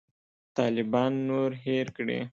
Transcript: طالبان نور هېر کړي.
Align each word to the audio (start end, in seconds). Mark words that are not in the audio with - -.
طالبان 0.57 1.11
نور 1.29 1.49
هېر 1.63 1.87
کړي. 1.97 2.19